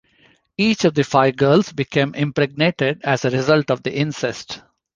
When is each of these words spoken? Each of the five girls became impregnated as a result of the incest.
Each 0.57 0.83
of 0.85 0.95
the 0.95 1.03
five 1.03 1.35
girls 1.35 1.71
became 1.71 2.15
impregnated 2.15 3.01
as 3.03 3.23
a 3.23 3.29
result 3.29 3.69
of 3.69 3.83
the 3.83 3.93
incest. 3.95 4.63